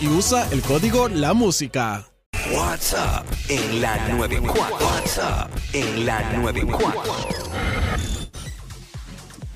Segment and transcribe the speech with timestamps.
[0.00, 2.06] Y usa el código La Música.
[2.52, 4.86] WhatsApp en la 94.
[4.86, 7.02] WhatsApp en la 94.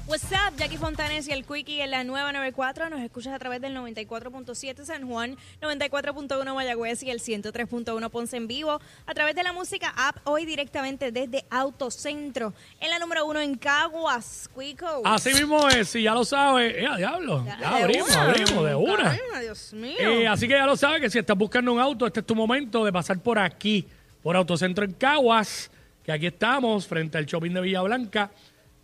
[0.08, 2.88] What's up, Jackie Fontanes y el Quickie en la nueva 94.
[2.88, 8.48] Nos escuchas a través del 94.7 San Juan, 94.1 Mayagüez y el 103.1 Ponce en
[8.48, 8.80] vivo.
[9.04, 12.54] A través de la música app, hoy directamente desde Autocentro.
[12.80, 15.02] En la número uno en Caguas, Quico.
[15.04, 16.74] Así mismo es, si ya lo sabes.
[16.74, 17.44] ¡Eh, diablo!
[17.44, 18.22] Ya, abrimos, una.
[18.22, 19.10] abrimos, de una.
[19.10, 19.98] Ay, Dios mío.
[19.98, 22.34] Eh, así que ya lo sabes que si estás buscando un auto, este es tu
[22.34, 23.86] momento de pasar por aquí,
[24.22, 25.70] por Autocentro en Caguas,
[26.02, 28.30] que aquí estamos, frente al shopping de Villa Blanca,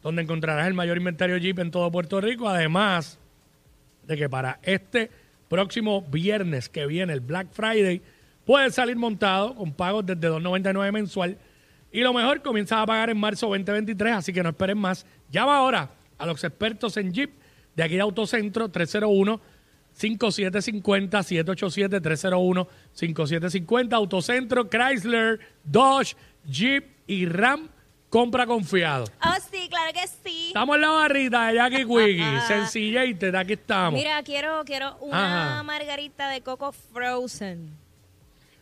[0.05, 2.47] donde encontrarás el mayor inventario Jeep en todo Puerto Rico.
[2.47, 3.19] Además
[4.07, 5.11] de que para este
[5.49, 8.03] próximo viernes que viene, el Black Friday,
[8.45, 11.39] puedes salir montado con pagos desde 2.99 mensual.
[11.91, 15.07] Y lo mejor, comienzas a pagar en marzo 2023, así que no esperes más.
[15.31, 17.31] Llama ahora a los expertos en Jeep
[17.75, 19.41] de aquí de Autocentro 301
[19.95, 27.69] 5750 787 301 5750 Autocentro Chrysler Dodge Jeep y Ram
[28.15, 29.07] compra confiado.
[29.25, 30.47] Oh, sí, claro que sí.
[30.49, 33.95] Estamos en la barrita de Jackie Quickie, sencillete, de aquí estamos.
[33.99, 35.63] Mira, quiero, quiero una Ajá.
[35.65, 37.71] margarita de coco frozen.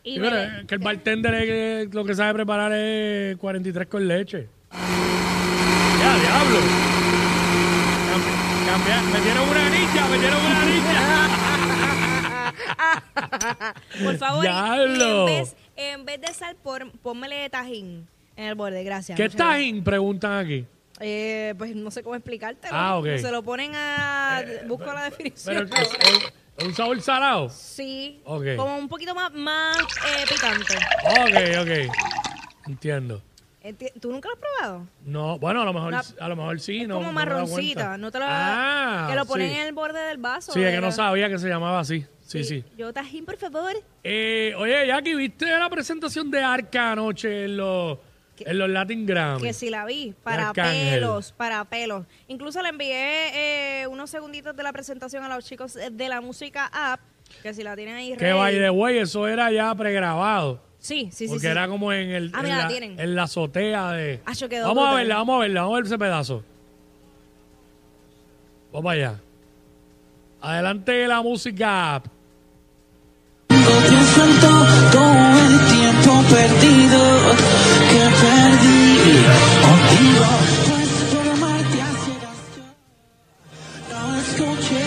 [0.03, 4.07] Y Sí, me- que el bartender es que lo que sabe preparar es 43 con
[4.07, 4.49] leche.
[4.71, 6.59] Ya, diablo.
[8.09, 9.01] Cambia, cambia.
[9.19, 11.01] Metieron una anilla, metieron una anilla.
[14.03, 15.19] Por favor, y- y Diablo.
[15.19, 19.17] en vez, en vez de sal, por, pónmele tajín en el borde, gracias.
[19.17, 19.83] ¿Qué tajín?
[19.83, 20.65] Preguntan aquí.
[20.99, 22.73] Eh, pues no sé cómo explicártelo.
[22.75, 23.05] Ah, ok.
[23.17, 24.41] Se lo ponen a...
[24.67, 25.69] busco la Pero definición.
[25.73, 27.49] es, es- es un sabor salado.
[27.49, 28.55] sí, Ok.
[28.55, 30.75] como un poquito más, más eh, picante.
[31.09, 31.95] Ok, ok.
[32.67, 33.21] Entiendo.
[33.63, 34.87] Enti- ¿Tú nunca lo has probado?
[35.05, 36.95] No, bueno, a lo mejor, Una- a lo mejor sí, no.
[36.95, 37.81] como no me he dado marroncita.
[37.81, 37.97] cuenta.
[37.97, 39.55] No te lo Ah, Que lo ponen sí.
[39.55, 40.51] en el borde del vaso.
[40.51, 42.05] Sí, es que no sabía que se llamaba así.
[42.25, 42.63] Sí, sí.
[42.77, 43.73] Yo tajín, por favor.
[44.03, 47.97] Eh, oye, Jackie, ¿viste la presentación de Arca anoche en los,
[48.35, 48.45] ¿Qué?
[48.47, 49.41] en los Latin Grammy?
[49.41, 50.95] Que si la vi, para Arcángel.
[50.95, 52.05] pelos, para pelos.
[52.27, 56.69] Incluso le envié eh, unos segunditos de la presentación a los chicos de la música
[56.73, 56.99] app,
[57.41, 60.59] que si la tienen ahí Que by the way, eso era ya pregrabado.
[60.79, 61.27] Sí, sí, sí.
[61.29, 61.47] porque sí.
[61.47, 62.99] era como en, el, Ah, en, mira, la la, tienen.
[62.99, 64.19] en la azotea de.
[64.25, 66.43] Ah, yo quedó vamos a verla, vamos a verla, vamos a ver ese pedazo.
[68.73, 69.19] Vamos para allá.
[70.41, 72.01] Adelante la música.
[73.49, 74.39] En
[74.91, 77.01] todo el tiempo perdido
[77.93, 78.83] que perdí
[79.65, 80.29] contigo.
[80.67, 82.41] Pues por amarte a ciegas
[83.91, 84.82] no escuché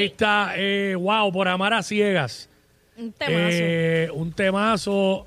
[0.00, 2.48] Ahí está, eh, wow, por amar a ciegas.
[2.96, 3.38] Un temazo.
[3.40, 5.26] Eh, un temazo,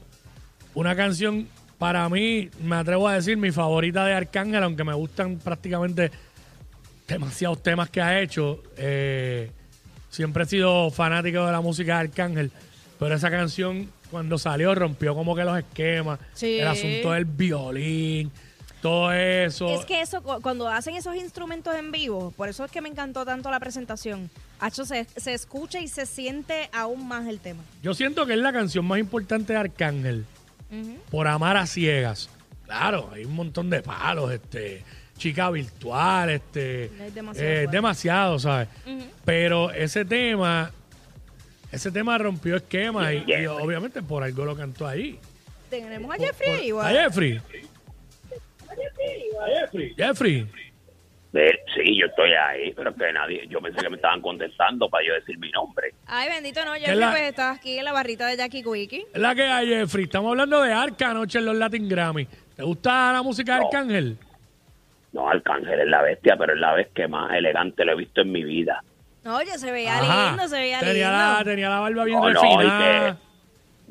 [0.73, 1.47] una canción
[1.77, 6.11] para mí, me atrevo a decir, mi favorita de Arcángel, aunque me gustan prácticamente
[7.07, 8.63] demasiados temas que ha hecho.
[8.77, 9.51] Eh,
[10.09, 12.51] siempre he sido fanático de la música de Arcángel,
[12.99, 16.59] pero esa canción cuando salió rompió como que los esquemas, Sí.
[16.59, 18.31] el asunto del violín,
[18.83, 19.67] todo eso.
[19.69, 22.89] Es que eso, cu- cuando hacen esos instrumentos en vivo, por eso es que me
[22.89, 24.29] encantó tanto la presentación.
[24.59, 27.63] Hacho, se, se escucha y se siente aún más el tema.
[27.81, 30.25] Yo siento que es la canción más importante de Arcángel.
[31.09, 32.29] Por amar a ciegas.
[32.65, 34.83] Claro, hay un montón de palos, este,
[35.17, 36.85] chica virtual, este.
[36.85, 38.67] Es demasiado eh, demasiado, ¿sabes?
[39.23, 40.71] Pero ese tema
[41.71, 43.45] ese tema rompió esquemas y, y Jeffrey.
[43.47, 45.19] obviamente por algo lo cantó ahí.
[45.69, 46.97] Tenemos a Jeffrey ahí, ¿A igual.
[49.59, 49.93] Jeffrey?
[49.95, 50.47] Jeffrey.
[51.73, 55.03] Sí, yo estoy ahí, pero es que nadie, yo pensé que me estaban contestando para
[55.07, 55.91] yo decir mi nombre.
[56.05, 59.05] Ay, bendito no, Jeffrey, la- pues estás aquí en la barrita de Jackie Quickie.
[59.11, 60.03] Es la que hay, Jeffrey.
[60.03, 62.27] Estamos hablando de Arca anoche en los Latin Grammy.
[62.55, 63.65] ¿Te gusta la música de No.
[63.65, 64.17] Arcángel?
[65.11, 68.21] No, Arcángel es la bestia, pero es la vez que más elegante lo he visto
[68.21, 68.83] en mi vida.
[69.23, 70.27] No, Oye, se veía Ajá.
[70.29, 71.33] lindo, se veía tenía lindo.
[71.39, 72.33] La, tenía la barba bien No, no, y
[72.63, 73.13] refinada.
[73.15, 73.17] que-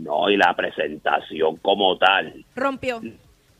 [0.03, 3.01] No, y la presentación como tal, Rompió.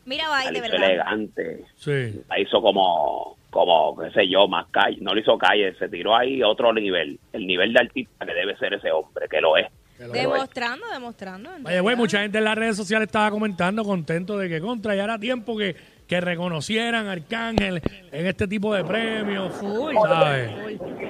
[0.05, 0.89] Mira, bye, de hizo verdad.
[0.89, 1.65] elegante.
[1.77, 2.21] Sí.
[2.29, 4.97] La hizo como, como, qué sé yo, más calle.
[5.01, 7.19] No le hizo calle, se tiró ahí a otro nivel.
[7.31, 9.67] El nivel de artista que debe ser ese hombre, que lo es.
[9.97, 10.21] Que lo es.
[10.21, 11.49] Demostrando, demostrando.
[11.65, 15.05] Oye, güey, mucha gente en las redes sociales estaba comentando, contento de que contra, ya
[15.05, 15.75] era tiempo que,
[16.07, 19.53] que reconocieran a Arcángel en este tipo de premios.
[19.53, 19.95] Full.
[20.03, 20.51] ¿sabes?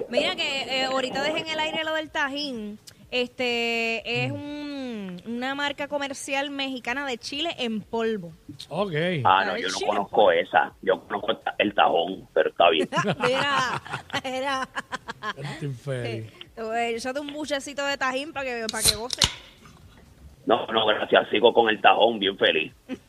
[0.10, 2.78] Mira que eh, ahorita dejé en el aire lo del Tajín.
[3.14, 4.36] Este es Mm.
[4.36, 8.34] un, una marca comercial mexicana de Chile en polvo.
[8.70, 8.92] Ok.
[9.24, 10.74] Ah, no, yo no conozco esa.
[10.82, 12.90] Yo conozco el tajón, pero está bien.
[13.24, 13.82] Mira,
[14.24, 14.68] era.
[15.38, 16.34] Este infeliz.
[16.58, 19.22] Échate un buchecito de Tajín para que, para que goce.
[20.48, 21.30] No, no, gracias.
[21.30, 22.74] Sigo con el tajón, bien feliz.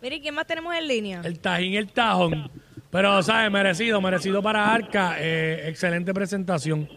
[0.00, 1.20] Mira, ¿y quién más tenemos en línea?
[1.24, 2.50] El tajín, el tajón.
[2.90, 3.50] Pero, ¿sabes?
[3.50, 5.16] Merecido, merecido para Arca.
[5.18, 6.88] Eh, excelente presentación.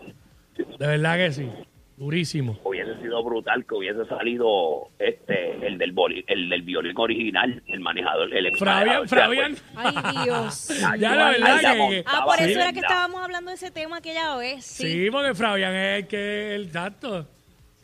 [0.57, 1.49] De verdad que sí.
[1.97, 2.57] Durísimo.
[2.63, 7.79] Hubiese sido brutal que hubiese salido este el del boli- el del violín original, el
[7.79, 9.55] manejador, el Fabián, exmanejador, o sea, Fabián.
[9.75, 10.63] Ay, Dios.
[10.67, 13.97] pues, Ya la verdad que- Ah, por eso era que estábamos hablando de ese tema
[13.97, 14.65] aquella vez.
[14.65, 14.91] Sí.
[14.91, 17.27] Sí, porque Fabián es el que el dato.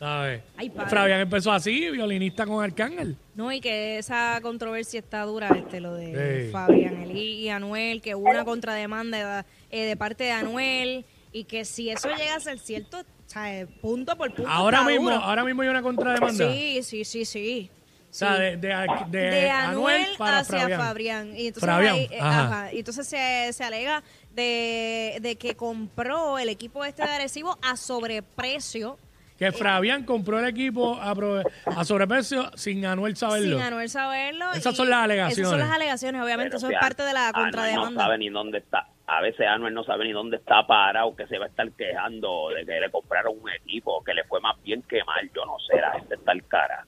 [0.00, 0.42] ¿Sabes?
[0.56, 0.90] Ay, padre.
[0.90, 3.16] Fabián empezó así, violinista con Arcángel.
[3.36, 6.52] No, y que esa controversia está dura, este, lo de Sí.
[6.52, 11.90] Fabián y Anuel, que hubo una contrademanda eh, de parte de Anuel, y que si
[11.90, 14.50] eso llega a ser cierto, o sea, eh, punto por punto.
[14.50, 16.50] Ahora mismo, ahora mismo hay una contrademanda.
[16.52, 17.70] Sí, sí, sí, sí.
[18.10, 18.42] O sea, Sí.
[18.42, 20.80] de, de, Ar- de de Anuel Anuel para hacia Fabián.
[20.80, 21.36] Fabián.
[21.36, 22.44] Y entonces, Fabián, ahí, eh, ajá.
[22.44, 24.02] ajá, y entonces se, se alega
[24.34, 28.98] de, de que compró el equipo este de Arecibo a sobreprecio.
[29.38, 33.56] Que Fabián compró el equipo a, prove- a sobreprecio sin Anuel saberlo.
[33.58, 34.52] Sin Anuel saberlo.
[34.52, 35.38] Esas son las alegaciones.
[35.38, 38.02] Esas son las alegaciones, obviamente, Pero eso si es parte de la Anuel no contrademanda.
[38.04, 38.88] sabe ni dónde está.
[39.10, 42.50] A veces Anuel no sabe ni dónde está parado, que se va a estar quejando
[42.50, 45.30] de que le compraron un equipo, que le fue más bien que mal.
[45.34, 46.84] Yo no sé, la gente está al cara.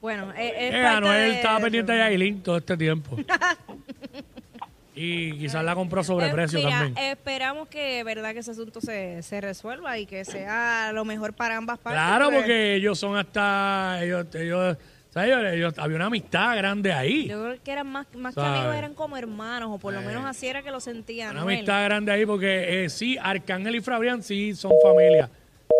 [0.00, 3.14] Bueno, es, es Eh, Anuel estaba pendiente de Yailin todo este tiempo.
[4.94, 7.06] y quizás la compró a sobreprecio Eh, mira, también.
[7.06, 11.56] esperamos que, verdad, que ese asunto se, se resuelva y que sea lo mejor para
[11.58, 12.00] ambas partes.
[12.02, 13.98] Claro, pues, porque ellos son hasta.
[14.02, 14.76] Ellos, ellos,
[15.10, 15.28] ¿sabes?
[15.30, 17.28] Ellos- ellos- había una amistad grande ahí.
[17.28, 18.58] Yo creo que eran más, más que ¿Sabe?
[18.58, 21.32] amigos, eran como hermanos, o por lo Eh, menos así era que lo sentían.
[21.32, 25.28] Una amistad grande ahí porque eh, sí, Arcángel y Fabián sí son familia.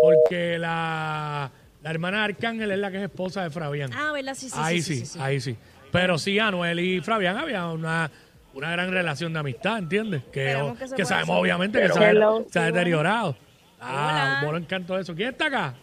[0.03, 1.51] Porque la,
[1.83, 3.91] la hermana de Arcángel es la que es esposa de Fabián.
[3.95, 4.35] Ah, ¿verdad?
[4.35, 5.19] Sí, sí, ahí sí, sí, sí, sí, sí.
[5.21, 5.57] ahí sí.
[5.93, 8.11] Pero sí, Anuel y Fabián había una,
[8.55, 10.23] una gran relación de amistad, ¿entiendes?
[10.33, 11.41] Que, Esperemos que se que pueda sabemos hacer.
[11.43, 13.37] obviamente que Pero- se, ha- Hello, se ha sí, deteriorado.
[13.81, 14.41] Ah, Hola.
[14.45, 15.15] bueno, encanto eso.
[15.15, 15.75] ¿Quién está acá?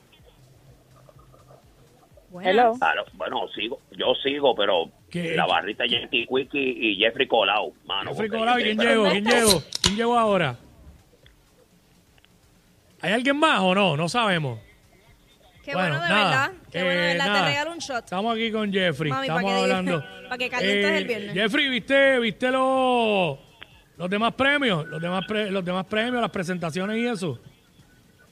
[2.44, 2.74] Hello.
[2.78, 5.36] Claro, bueno, sigo, yo sigo, pero ¿Qué?
[5.36, 6.60] la barrita Yankee Quickie
[6.92, 8.12] y Jeffrey Colau, mano.
[8.12, 9.10] Jeffrey Colau, ¿y ¿quién pero- llegó?
[9.12, 9.64] ¿Quién llegó?
[9.82, 10.56] ¿Quién llegó ahora?
[13.02, 13.96] ¿Hay alguien más o no?
[13.96, 14.60] No sabemos.
[15.64, 16.48] Qué bueno, de nada.
[16.50, 16.62] verdad.
[16.72, 17.26] Qué bueno, de Eh, verdad.
[17.28, 17.40] nada.
[17.42, 18.04] Te regalo un shot.
[18.06, 19.12] Estamos aquí con Jeffrey.
[19.12, 20.04] Mami, Estamos pa' que- hablando.
[20.30, 21.34] pa' que calientes el viernes.
[21.34, 23.38] Jeffrey, ¿viste, viste los,
[23.98, 24.86] los demás premios?
[24.88, 27.40] Los demás, pre- los demás premios, las presentaciones y eso.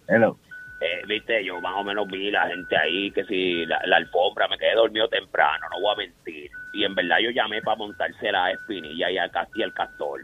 [0.07, 0.37] Hello.
[0.85, 4.47] Eh, viste, yo más o menos vi la gente ahí, que si la, la alfombra,
[4.47, 6.51] me quedé dormido temprano, no voy a mentir.
[6.73, 10.21] Y en verdad yo llamé para montársela a Espinilla y a Casti el Castor.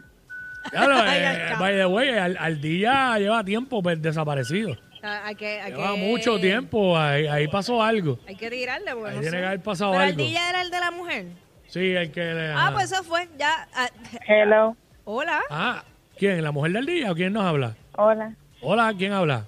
[0.70, 4.76] Claro, eh, by the way, al, al día lleva tiempo pues, desaparecido.
[5.02, 8.20] Ah, Hay que, hay Lleva que- mucho tiempo, ahí, ahí pasó algo.
[8.28, 9.08] Hay que tirarle, bueno.
[9.08, 9.40] Ahí no tiene sé.
[9.42, 10.24] que haber pasado Pero el algo.
[10.24, 11.26] día era el de la mujer.
[11.66, 12.52] Sí, el que le...
[12.52, 13.28] Ah, pues eso fue.
[13.36, 13.66] Ya.
[13.74, 13.88] ah,
[14.28, 14.76] Hello.
[15.04, 15.40] hola.
[15.50, 15.82] Ah,
[16.16, 16.40] ¿quién?
[16.44, 17.74] ¿La mujer del día o quién nos habla?
[17.96, 18.32] Hola.
[18.60, 19.46] Hola, ¿quién habla?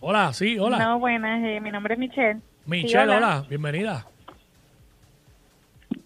[0.00, 0.78] Hola, sí, hola.
[0.78, 1.42] No, buenas.
[1.44, 2.40] eh, mi nombre es Michelle.
[2.66, 3.44] Michelle, Sí, hola.
[3.48, 4.06] bienvenida.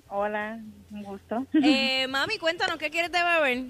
[0.09, 0.59] Hola,
[0.91, 1.47] un gusto.
[1.63, 3.65] Eh, mami, cuéntanos, ¿qué quieres de beber?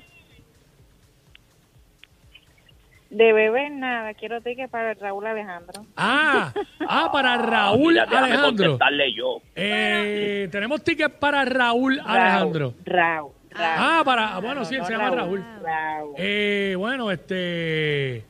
[3.11, 5.85] De beber nada, quiero ticket para Raúl Alejandro.
[5.97, 6.53] Ah,
[6.89, 8.67] ah, para Raúl Mira, Alejandro.
[8.69, 9.41] contestarle yo.
[9.57, 12.75] Eh, tenemos tickets para Raúl Alejandro.
[12.85, 13.33] Raúl.
[13.51, 13.67] Raúl.
[13.79, 15.45] Ah, para, bueno, sí, él No, se llama Raúl.
[15.61, 16.15] Raúl.
[16.19, 18.25] Eh, bueno, este...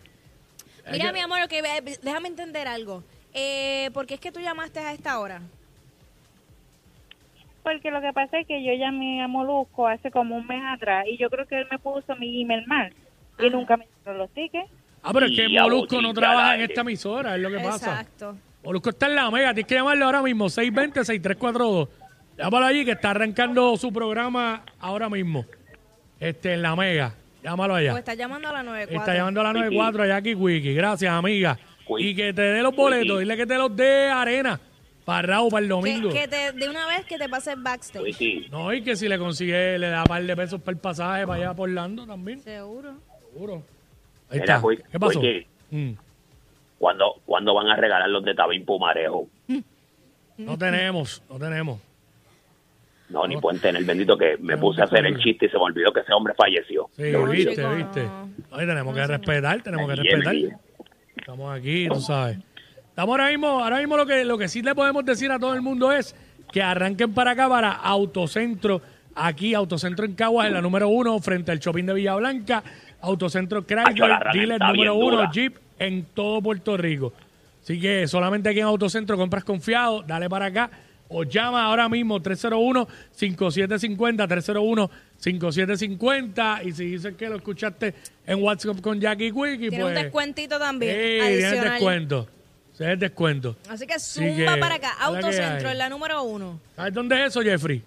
[0.92, 1.62] Mira, que- mi amor, que
[2.02, 3.02] déjame entender algo.
[3.32, 5.40] Eh, ¿Por qué es que tú llamaste a esta hora?
[7.62, 11.04] Porque lo que pasa es que yo llamé a Molusco hace como un mes atrás
[11.06, 12.92] y yo creo que él me puso mi email mal
[13.38, 14.70] y nunca me dieron los tickets.
[15.02, 17.90] Ah, pero es que Molusco no trabaja en esta emisora, es lo que pasa.
[18.00, 18.36] Exacto.
[18.64, 21.88] Molusco está en la mega, tienes que llamarlo ahora mismo, 620-6342.
[22.38, 25.44] Llámalo allí que está arrancando su programa ahora mismo.
[26.18, 27.14] Este, en la mega.
[27.42, 27.94] Llámalo allá.
[27.94, 29.00] O está llamando a la 94.
[29.00, 30.74] Está llamando a la 94 a Jackie Wiki.
[30.74, 31.58] Gracias, amiga.
[31.88, 32.08] Wiki.
[32.08, 33.18] Y que te dé los boletos.
[33.20, 34.60] Dile que te los dé arena.
[35.04, 36.10] Para Raúl, para el domingo.
[36.10, 38.04] que te, de una vez que te pase el backstage.
[38.04, 40.78] Wiki, No, y que si le consigue, le da un par de pesos para el
[40.80, 42.40] pasaje para allá por Orlando también.
[42.40, 42.94] Seguro.
[43.32, 43.62] Seguro.
[44.28, 44.66] Ahí Mira, está.
[44.66, 45.20] Wiki, ¿Qué pasó?
[45.20, 45.46] Wiki.
[45.70, 45.92] Mm.
[46.78, 49.28] ¿cuándo, ¿cuándo van a regalar los de Tabín Pumarejo?
[50.36, 51.78] No tenemos, no tenemos.
[53.10, 55.64] No, ni pueden tener, bendito que me puse a hacer el chiste y se me
[55.64, 56.88] olvidó que ese hombre falleció.
[56.96, 57.64] Sí, No, viste.
[58.52, 60.34] Oye, tenemos que respetar, tenemos que respetar.
[61.16, 62.38] Estamos aquí, tú sabes.
[62.88, 65.54] Estamos ahora mismo, ahora mismo lo que, lo que sí le podemos decir a todo
[65.54, 66.14] el mundo es
[66.52, 68.80] que arranquen para acá, para Autocentro,
[69.14, 72.62] aquí, Autocentro en Caguas, en la número uno, frente al shopping de Villa Blanca,
[73.00, 75.30] Autocentro Chrysler, dealer número uno.
[75.32, 77.12] Jeep, en todo Puerto Rico.
[77.62, 80.70] Así que solamente aquí en Autocentro compras confiado, dale para acá
[81.10, 84.90] o llama ahora mismo 301-5750,
[85.20, 87.94] 301-5750 y si dices que lo escuchaste
[88.26, 89.96] en WhatsApp con Jackie Quickie, Tiene pues...
[89.96, 90.94] un descuentito también.
[90.94, 92.28] Sí, tiene descuento.
[92.74, 93.56] Es el descuento.
[93.68, 94.92] Así que Así zumba que, para acá.
[94.92, 96.58] es Autocentro en la número uno.
[96.74, 97.82] ¿Sabes dónde es eso, Jeffrey?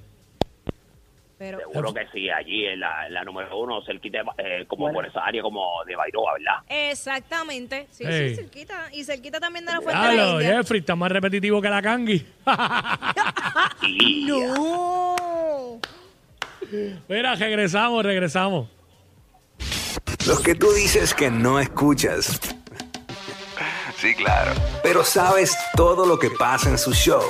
[1.43, 4.91] Pero Seguro que sí, allí en la, en la número uno, cerquita, de- eh, como
[4.93, 6.63] por esa área como de Bairoa, ¿verdad?
[6.89, 7.88] exactamente.
[7.91, 8.29] Sí, Hey.
[8.29, 8.88] sí, cerquita.
[8.93, 10.55] Y cerquita también de la fuente de la India.
[10.57, 12.25] Jeffrey, está más repetitivo que la Kangi.
[14.25, 15.79] No.
[17.07, 18.69] Mira, regresamos, regresamos.
[20.25, 22.39] Los que tú dices que no escuchas.
[23.97, 24.51] Sí, claro.
[24.81, 27.21] Pero sabes todo lo que pasa en su show.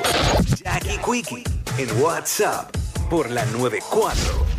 [0.63, 1.43] Jackie Quickie
[1.77, 2.69] en WhatsApp
[3.13, 4.52] por la 94.